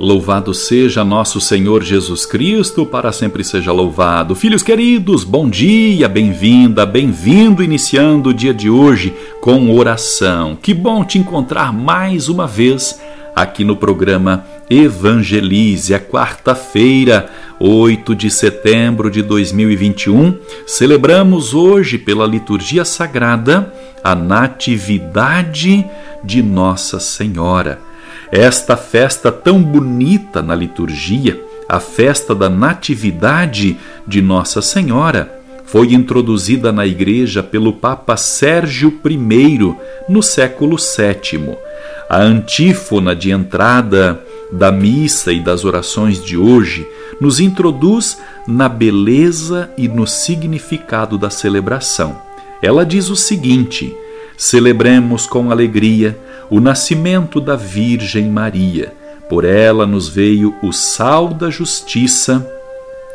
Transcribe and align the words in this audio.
Louvado 0.00 0.54
seja 0.54 1.04
nosso 1.04 1.42
Senhor 1.42 1.82
Jesus 1.82 2.24
Cristo, 2.24 2.86
para 2.86 3.12
sempre 3.12 3.44
seja 3.44 3.70
louvado. 3.70 4.34
Filhos 4.34 4.62
queridos, 4.62 5.24
bom 5.24 5.46
dia, 5.46 6.08
bem-vinda, 6.08 6.86
bem-vindo, 6.86 7.62
iniciando 7.62 8.30
o 8.30 8.34
dia 8.34 8.54
de 8.54 8.70
hoje 8.70 9.14
com 9.42 9.76
oração. 9.76 10.56
Que 10.56 10.72
bom 10.72 11.04
te 11.04 11.18
encontrar 11.18 11.70
mais 11.70 12.30
uma 12.30 12.46
vez 12.46 12.98
aqui 13.36 13.62
no 13.62 13.76
programa 13.76 14.42
Evangelize, 14.70 15.92
a 15.92 16.00
quarta-feira, 16.00 17.28
8 17.60 18.14
de 18.14 18.30
setembro 18.30 19.10
de 19.10 19.22
2021. 19.22 20.34
Celebramos 20.66 21.52
hoje, 21.52 21.98
pela 21.98 22.26
liturgia 22.26 22.86
sagrada, 22.86 23.70
a 24.02 24.14
Natividade 24.14 25.84
de 26.24 26.42
Nossa 26.42 26.98
Senhora 26.98 27.89
esta 28.30 28.76
festa 28.76 29.32
tão 29.32 29.60
bonita 29.62 30.40
na 30.40 30.54
liturgia, 30.54 31.40
a 31.68 31.80
festa 31.80 32.34
da 32.34 32.48
Natividade 32.48 33.76
de 34.06 34.22
Nossa 34.22 34.62
Senhora, 34.62 35.40
foi 35.64 35.94
introduzida 35.94 36.72
na 36.72 36.86
Igreja 36.86 37.42
pelo 37.42 37.72
Papa 37.72 38.16
Sérgio 38.16 39.00
I 39.04 39.76
no 40.08 40.22
século 40.22 40.76
VII. 40.76 41.56
A 42.08 42.20
antífona 42.20 43.14
de 43.14 43.30
entrada 43.30 44.20
da 44.50 44.72
missa 44.72 45.32
e 45.32 45.40
das 45.40 45.64
orações 45.64 46.22
de 46.24 46.36
hoje 46.36 46.86
nos 47.20 47.38
introduz 47.38 48.18
na 48.48 48.68
beleza 48.68 49.70
e 49.78 49.86
no 49.86 50.06
significado 50.06 51.16
da 51.16 51.30
celebração. 51.30 52.20
Ela 52.60 52.84
diz 52.84 53.08
o 53.10 53.16
seguinte: 53.16 53.94
celebremos 54.36 55.26
com 55.26 55.50
alegria 55.50 56.18
o 56.50 56.58
nascimento 56.60 57.40
da 57.40 57.56
Virgem 57.56 58.28
Maria. 58.28 58.92
Por 59.28 59.44
ela 59.44 59.86
nos 59.86 60.08
veio 60.08 60.54
o 60.62 60.72
sal 60.72 61.28
da 61.28 61.48
justiça, 61.48 62.44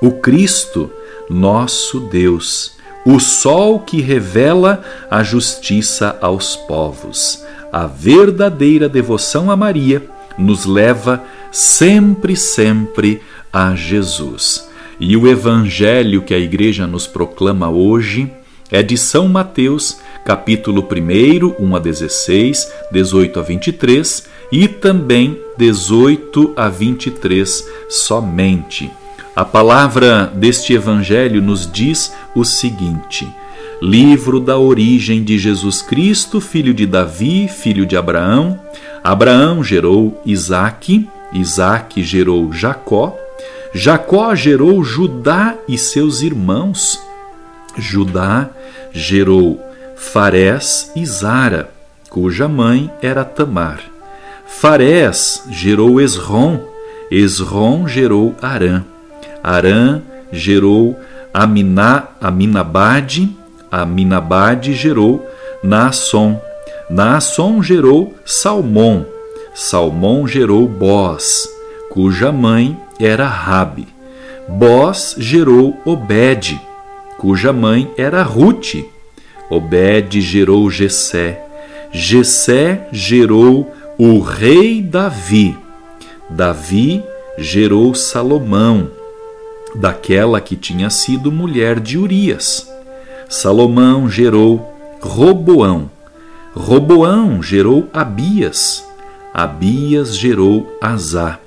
o 0.00 0.12
Cristo, 0.12 0.90
nosso 1.28 1.98
Deus, 2.00 2.76
o 3.04 3.18
sol 3.18 3.80
que 3.80 4.00
revela 4.00 4.82
a 5.10 5.22
justiça 5.22 6.16
aos 6.20 6.54
povos. 6.54 7.44
A 7.72 7.86
verdadeira 7.86 8.88
devoção 8.88 9.50
a 9.50 9.56
Maria 9.56 10.02
nos 10.38 10.64
leva 10.64 11.22
sempre, 11.50 12.36
sempre 12.36 13.20
a 13.52 13.74
Jesus. 13.74 14.68
E 15.00 15.16
o 15.16 15.26
evangelho 15.26 16.22
que 16.22 16.32
a 16.32 16.38
igreja 16.38 16.86
nos 16.86 17.06
proclama 17.06 17.68
hoje 17.68 18.32
é 18.70 18.82
de 18.82 18.96
São 18.96 19.28
Mateus, 19.28 19.98
capítulo 20.26 20.82
1, 20.82 21.64
1 21.64 21.76
a 21.76 21.78
16, 21.78 22.72
18 22.90 23.38
a 23.38 23.42
23 23.44 24.24
e 24.50 24.66
também 24.66 25.38
18 25.56 26.52
a 26.56 26.68
23 26.68 27.64
somente. 27.88 28.90
A 29.36 29.44
palavra 29.44 30.26
deste 30.34 30.72
evangelho 30.72 31.40
nos 31.40 31.70
diz 31.70 32.12
o 32.34 32.44
seguinte: 32.44 33.28
Livro 33.80 34.40
da 34.40 34.58
origem 34.58 35.22
de 35.22 35.38
Jesus 35.38 35.80
Cristo, 35.80 36.40
filho 36.40 36.74
de 36.74 36.86
Davi, 36.86 37.46
filho 37.48 37.86
de 37.86 37.96
Abraão. 37.96 38.58
Abraão 39.04 39.62
gerou 39.62 40.20
Isaque, 40.26 41.08
Isaque 41.32 42.02
gerou 42.02 42.52
Jacó, 42.52 43.16
Jacó 43.72 44.34
gerou 44.34 44.82
Judá 44.82 45.54
e 45.68 45.78
seus 45.78 46.20
irmãos. 46.20 47.00
Judá 47.78 48.50
gerou 48.92 49.65
Farés 49.96 50.92
e 50.94 51.04
Zara, 51.06 51.70
cuja 52.10 52.46
mãe 52.46 52.90
era 53.00 53.24
Tamar. 53.24 53.80
Farés 54.46 55.42
gerou 55.50 56.00
Esrom, 56.00 56.60
Esrom 57.10 57.88
gerou 57.88 58.34
Arã. 58.40 58.84
Arã 59.42 60.02
gerou 60.30 60.98
Aminá, 61.32 62.08
Aminabade, 62.20 63.34
Aminabade 63.70 64.74
gerou 64.74 65.26
Naasson. 65.62 66.40
Naasson 66.90 67.62
gerou 67.62 68.14
Salmão, 68.24 69.04
Salmão 69.54 70.28
gerou 70.28 70.68
Boz, 70.68 71.48
cuja 71.90 72.30
mãe 72.30 72.78
era 73.00 73.26
Rabi. 73.26 73.88
Boz 74.46 75.16
gerou 75.18 75.76
Obed, 75.84 76.60
cuja 77.18 77.52
mãe 77.52 77.90
era 77.96 78.22
Rute. 78.22 78.88
Obed 79.48 80.20
gerou 80.20 80.70
Jessé. 80.70 81.40
Jessé 81.92 82.88
gerou 82.92 83.72
o 83.96 84.20
rei 84.20 84.82
Davi. 84.82 85.56
Davi 86.28 87.02
gerou 87.38 87.94
Salomão, 87.94 88.90
daquela 89.74 90.40
que 90.40 90.56
tinha 90.56 90.90
sido 90.90 91.30
mulher 91.30 91.78
de 91.78 91.96
Urias. 91.96 92.70
Salomão 93.28 94.08
gerou 94.08 94.74
Roboão. 95.00 95.90
Roboão 96.54 97.42
gerou 97.42 97.88
Abias. 97.92 98.84
Abias 99.32 100.16
gerou 100.16 100.76
Azá. 100.80 101.38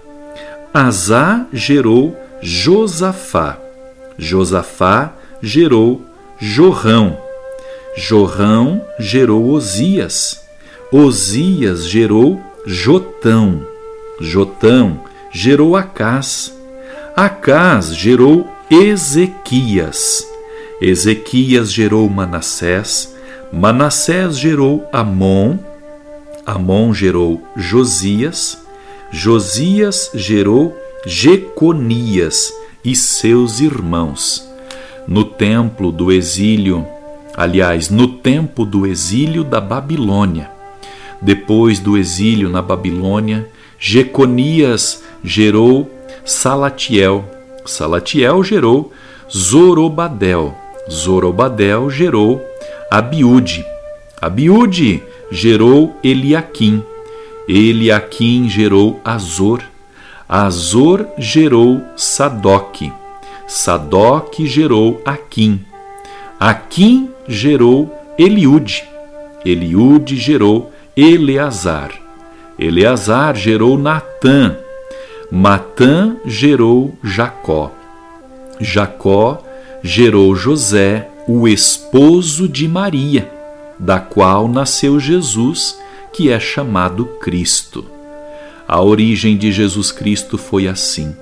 Azá 0.73 1.45
gerou 1.51 2.15
Josafá. 2.41 3.57
Josafá 4.17 5.13
gerou 5.41 6.01
Jorrão. 6.39 7.28
Jorrão 7.95 8.81
gerou 8.99 9.49
Osias. 9.49 10.43
Osias 10.91 11.87
gerou 11.87 12.41
Jotão. 12.65 13.65
Jotão 14.19 15.01
gerou 15.31 15.75
Acás. 15.75 16.53
Acás 17.15 17.95
gerou 17.95 18.47
Ezequias. 18.69 20.25
Ezequias 20.81 21.71
gerou 21.71 22.09
Manassés. 22.09 23.15
Manassés 23.51 24.37
gerou 24.37 24.87
Amon. 24.91 25.57
Amon 26.45 26.93
gerou 26.93 27.41
Josias. 27.55 28.57
Josias 29.11 30.11
gerou 30.13 30.77
Jeconias 31.05 32.53
e 32.83 32.95
seus 32.95 33.59
irmãos 33.59 34.49
no 35.09 35.25
templo 35.25 35.91
do 35.91 36.11
exílio, 36.11 36.85
aliás, 37.39 37.89
no 37.89 38.05
tempo 38.05 38.65
do 38.65 38.85
exílio 38.85 39.45
da 39.45 39.61
Babilônia. 39.61 40.51
Depois 41.21 41.79
do 41.79 41.97
exílio 41.97 42.49
na 42.49 42.61
Babilônia, 42.61 43.47
Jeconias 43.79 45.01
gerou 45.23 45.89
Salatiel. 46.25 47.23
Salatiel 47.65 48.43
gerou 48.43 48.91
Zorobadel. 49.31 50.53
Zorobadel 50.91 51.89
gerou 51.89 52.41
Abiúde. 52.91 53.63
Abiúde 54.21 55.01
gerou 55.31 55.95
Eliaquim. 56.03 56.83
Eliaquim 57.47 58.49
gerou 58.49 58.99
Azor. 59.01 59.61
Azor 60.27 61.07
gerou 61.17 61.81
Sadoque. 61.95 62.91
Sadoc 63.47 64.35
gerou 64.39 65.01
Aquim. 65.05 65.68
Aquim 66.39 67.09
gerou 67.27 67.93
Eliude. 68.17 68.87
Eliude 69.43 70.15
gerou 70.15 70.71
Eleazar. 70.95 71.91
Eleazar 72.57 73.35
gerou 73.35 73.77
Natã. 73.77 74.55
Matã 75.29 76.15
gerou 76.25 76.97
Jacó. 77.03 77.71
Jacó 78.59 79.43
gerou 79.83 80.33
José, 80.35 81.09
o 81.27 81.47
esposo 81.47 82.47
de 82.47 82.67
Maria, 82.67 83.29
da 83.77 83.99
qual 83.99 84.47
nasceu 84.47 84.99
Jesus, 84.99 85.77
que 86.13 86.31
é 86.31 86.39
chamado 86.39 87.05
Cristo. 87.21 87.85
A 88.67 88.81
origem 88.81 89.37
de 89.37 89.51
Jesus 89.51 89.91
Cristo 89.91 90.37
foi 90.37 90.67
assim. 90.67 91.13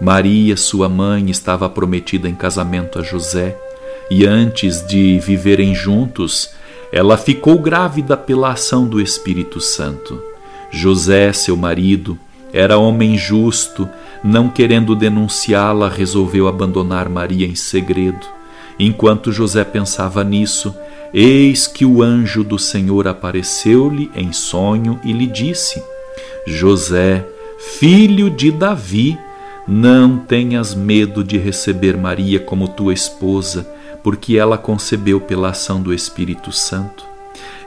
Maria, 0.00 0.56
sua 0.56 0.88
mãe, 0.88 1.30
estava 1.30 1.68
prometida 1.68 2.28
em 2.28 2.34
casamento 2.34 2.98
a 2.98 3.02
José, 3.02 3.56
e 4.14 4.26
antes 4.26 4.86
de 4.86 5.18
viverem 5.18 5.74
juntos, 5.74 6.50
ela 6.92 7.16
ficou 7.16 7.58
grávida 7.58 8.16
pela 8.16 8.52
ação 8.52 8.86
do 8.86 9.00
Espírito 9.00 9.58
Santo. 9.58 10.22
José, 10.70 11.32
seu 11.32 11.56
marido, 11.56 12.18
era 12.52 12.76
homem 12.76 13.16
justo, 13.16 13.88
não 14.22 14.50
querendo 14.50 14.94
denunciá-la, 14.94 15.88
resolveu 15.88 16.46
abandonar 16.46 17.08
Maria 17.08 17.46
em 17.46 17.54
segredo. 17.54 18.26
Enquanto 18.78 19.32
José 19.32 19.64
pensava 19.64 20.22
nisso, 20.22 20.74
Eis 21.14 21.66
que 21.66 21.84
o 21.84 22.02
anjo 22.02 22.42
do 22.42 22.58
Senhor 22.58 23.06
apareceu-lhe 23.06 24.10
em 24.16 24.32
sonho 24.32 24.98
e 25.04 25.12
lhe 25.12 25.26
disse: 25.26 25.82
José, 26.46 27.26
filho 27.78 28.30
de 28.30 28.50
Davi, 28.50 29.18
não 29.68 30.16
tenhas 30.16 30.74
medo 30.74 31.22
de 31.22 31.36
receber 31.36 31.98
Maria 31.98 32.40
como 32.40 32.66
tua 32.66 32.94
esposa, 32.94 33.66
porque 34.02 34.36
ela 34.36 34.58
concebeu 34.58 35.20
pela 35.20 35.50
ação 35.50 35.80
do 35.80 35.92
Espírito 35.92 36.52
Santo. 36.52 37.04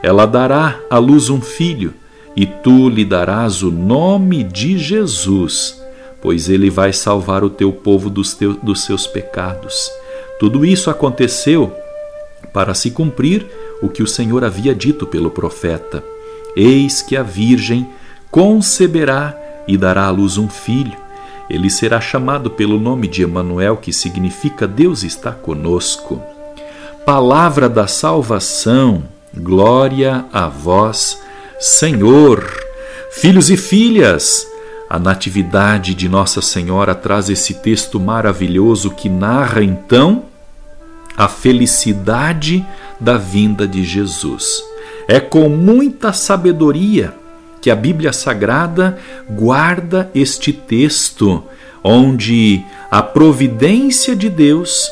Ela 0.04 0.26
dará 0.26 0.80
à 0.90 0.98
luz 0.98 1.30
um 1.30 1.42
filho, 1.42 1.94
e 2.36 2.46
tu 2.46 2.90
lhe 2.90 3.06
darás 3.06 3.64
o 3.64 3.72
nome 3.72 4.44
de 4.44 4.78
Jesus, 4.78 5.82
pois 6.22 6.50
ele 6.50 6.70
vai 6.70 6.92
salvar 6.92 7.44
o 7.44 7.50
teu 7.50 7.72
povo 7.72 8.10
dos, 8.10 8.34
teus, 8.34 8.58
dos 8.58 8.84
seus 8.84 9.08
pecados. 9.08 9.90
Tudo 10.40 10.66
isso 10.66 10.90
aconteceu 10.90 11.74
para 12.52 12.74
se 12.74 12.92
cumprir 12.92 13.46
o 13.82 13.88
que 13.88 14.04
o 14.04 14.08
Senhor 14.08 14.44
havia 14.44 14.76
dito 14.76 15.06
pelo 15.08 15.32
profeta: 15.32 16.04
Eis 16.56 17.02
que 17.02 17.16
a 17.16 17.24
Virgem 17.24 17.88
conceberá 18.30 19.36
e 19.68 19.78
dará 19.78 20.06
à 20.06 20.10
luz 20.10 20.38
um 20.38 20.50
filho. 20.50 21.05
Ele 21.50 21.69
será 21.69 22.01
chamado 22.01 22.50
pelo 22.50 22.80
nome 22.80 23.07
de 23.07 23.21
Emanuel, 23.21 23.77
que 23.77 23.94
significa 23.94 24.68
Deus 24.68 25.03
está 25.03 25.31
conosco. 25.31 26.21
Palavra 27.06 27.69
da 27.69 27.86
salvação, 27.86 29.03
glória 29.36 30.25
a 30.33 30.47
vós, 30.47 31.21
Senhor. 31.59 32.44
Filhos 33.12 33.50
e 33.50 33.57
filhas, 33.57 34.47
a 34.89 34.97
Natividade 34.97 35.94
de 35.94 36.09
Nossa 36.09 36.42
Senhora 36.42 36.95
traz 36.95 37.30
esse 37.30 37.56
texto 37.56 38.00
maravilhoso 38.00 38.91
que 38.91 39.07
narra 39.07 39.63
então 39.63 40.25
a 41.15 41.27
felicidade 41.27 42.65
da 43.00 43.18
vinda 43.18 43.68
de 43.68 43.83
Jesus. 43.83 44.63
É 45.07 45.19
com 45.19 45.48
muita 45.48 46.12
sabedoria 46.12 47.13
que 47.65 47.71
a 47.71 47.75
Bíblia 47.75 48.13
Sagrada 48.13 48.95
guarda 49.27 50.12
este 50.13 50.53
texto, 50.53 51.44
onde 51.83 52.63
a 52.91 53.01
providência 53.01 54.15
de 54.15 54.29
Deus 54.29 54.88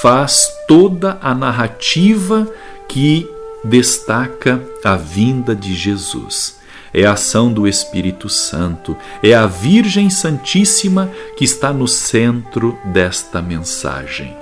faz 0.00 0.50
toda 0.66 1.18
a 1.20 1.34
narrativa 1.34 2.50
que 2.88 3.28
destaca 3.62 4.62
a 4.82 4.96
vinda 4.96 5.54
de 5.54 5.74
Jesus. 5.74 6.56
É 6.94 7.04
a 7.04 7.12
ação 7.12 7.52
do 7.52 7.68
Espírito 7.68 8.30
Santo, 8.30 8.96
é 9.22 9.34
a 9.34 9.46
Virgem 9.46 10.08
Santíssima 10.08 11.10
que 11.36 11.44
está 11.44 11.70
no 11.70 11.86
centro 11.86 12.78
desta 12.94 13.42
mensagem. 13.42 14.34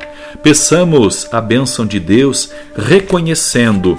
Peçamos 0.44 1.26
a 1.32 1.40
bênção 1.40 1.84
de 1.84 1.98
Deus 1.98 2.52
reconhecendo 2.76 3.98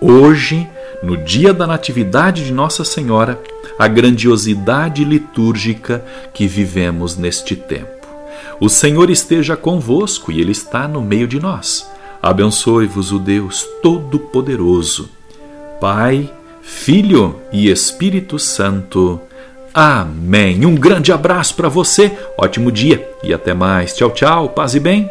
hoje, 0.00 0.68
no 1.04 1.16
dia 1.18 1.52
da 1.52 1.66
Natividade 1.66 2.44
de 2.44 2.52
Nossa 2.52 2.84
Senhora, 2.84 3.40
a 3.78 3.86
grandiosidade 3.86 5.04
litúrgica 5.04 6.04
que 6.32 6.46
vivemos 6.46 7.16
neste 7.16 7.54
tempo. 7.54 8.06
O 8.60 8.68
Senhor 8.68 9.10
esteja 9.10 9.56
convosco 9.56 10.32
e 10.32 10.40
Ele 10.40 10.52
está 10.52 10.88
no 10.88 11.02
meio 11.02 11.28
de 11.28 11.38
nós. 11.38 11.88
Abençoe-vos 12.22 13.12
o 13.12 13.18
Deus 13.18 13.66
Todo-Poderoso, 13.82 15.10
Pai, 15.80 16.32
Filho 16.62 17.40
e 17.52 17.70
Espírito 17.70 18.38
Santo. 18.38 19.20
Amém. 19.74 20.64
Um 20.64 20.74
grande 20.74 21.12
abraço 21.12 21.54
para 21.54 21.68
você, 21.68 22.16
ótimo 22.38 22.72
dia 22.72 23.06
e 23.22 23.34
até 23.34 23.52
mais. 23.52 23.94
Tchau, 23.94 24.10
tchau, 24.10 24.48
paz 24.48 24.74
e 24.74 24.80
bem. 24.80 25.10